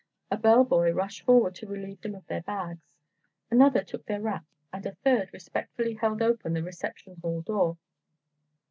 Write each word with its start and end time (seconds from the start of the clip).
A 0.31 0.35
bell 0.35 0.63
boy 0.63 0.89
rushed 0.91 1.21
forward 1.21 1.53
to 1.53 1.67
relieve 1.67 2.01
them 2.01 2.15
of 2.15 2.25
their 2.25 2.41
bags, 2.41 2.89
another 3.51 3.83
took 3.83 4.07
their 4.07 4.19
wraps 4.19 4.65
and 4.73 4.83
a 4.87 4.95
third 4.95 5.29
respectfully 5.31 5.93
held 5.93 6.23
open 6.23 6.53
the 6.53 6.63
reception 6.63 7.17
hall 7.21 7.41
door. 7.41 7.77